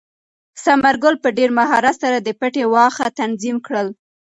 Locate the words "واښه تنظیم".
2.73-3.57